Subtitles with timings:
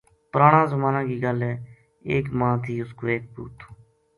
[0.31, 1.53] پرانا زمانا کی گل ہے
[2.11, 3.69] ایک ماں تھی اُس کو ایک پوُت تھو